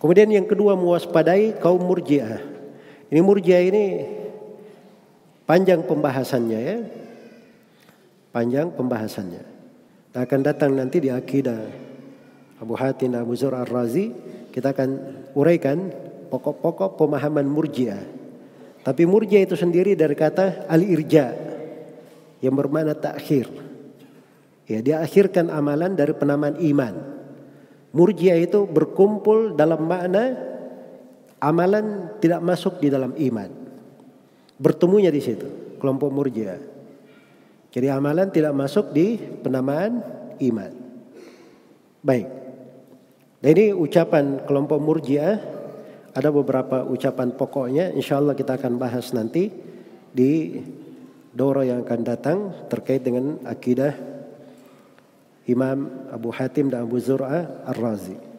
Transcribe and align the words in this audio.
Kemudian 0.00 0.32
yang 0.32 0.48
kedua 0.48 0.72
mewaspadai 0.80 1.60
kaum 1.60 1.84
murjiah. 1.84 2.40
Ini 3.12 3.20
murjiah 3.20 3.60
ini 3.60 3.84
panjang 5.44 5.84
pembahasannya 5.84 6.60
ya. 6.64 6.78
Panjang 8.32 8.72
pembahasannya. 8.72 9.44
Akan 10.16 10.40
datang 10.40 10.72
nanti 10.72 11.04
di 11.04 11.12
akidah 11.12 11.60
Abu 12.58 12.74
Hatim 12.80 13.12
Abu 13.12 13.36
Zur 13.36 13.52
Ar-Razi 13.52 14.10
kita 14.50 14.72
akan 14.72 14.90
uraikan 15.36 15.92
pokok-pokok 16.32 16.96
pemahaman 16.96 17.44
murjiah. 17.44 18.00
Tapi 18.80 19.04
murjiah 19.04 19.44
itu 19.44 19.54
sendiri 19.54 19.92
dari 19.92 20.16
kata 20.16 20.64
al-irja 20.64 21.36
yang 22.40 22.56
bermakna 22.56 22.96
takhir. 22.96 23.52
Ya, 24.64 24.80
dia 24.80 24.96
akhirkan 25.04 25.52
amalan 25.52 25.92
dari 25.92 26.16
penamaan 26.16 26.56
iman. 26.56 27.19
Murjiah 27.90 28.38
itu 28.38 28.70
berkumpul 28.70 29.58
dalam 29.58 29.82
makna 29.82 30.38
amalan 31.42 32.14
tidak 32.22 32.38
masuk 32.44 32.78
di 32.78 32.86
dalam 32.86 33.16
iman. 33.18 33.50
Bertemunya 34.60 35.10
di 35.10 35.18
situ 35.18 35.76
kelompok 35.82 36.12
murjiah. 36.12 36.60
Jadi 37.70 37.86
amalan 37.90 38.30
tidak 38.30 38.54
masuk 38.54 38.94
di 38.94 39.18
penamaan 39.18 40.04
iman. 40.38 40.72
Baik. 42.04 42.28
Dan 43.40 43.50
ini 43.56 43.66
ucapan 43.72 44.44
kelompok 44.44 44.78
murjiah 44.78 45.40
ada 46.12 46.28
beberapa 46.28 46.84
ucapan 46.84 47.32
pokoknya 47.34 47.94
insya 47.94 48.18
Allah 48.20 48.36
kita 48.36 48.58
akan 48.58 48.76
bahas 48.76 49.14
nanti 49.16 49.48
di 50.10 50.60
doro 51.30 51.62
yang 51.62 51.86
akan 51.86 52.00
datang 52.02 52.38
terkait 52.66 53.06
dengan 53.06 53.38
akidah 53.46 53.94
Imam 55.48 56.08
Abu 56.12 56.28
Hatim 56.32 56.68
dan 56.68 56.84
Abu 56.84 57.00
Zur'ah 57.00 57.64
Ar-Razi. 57.64 58.29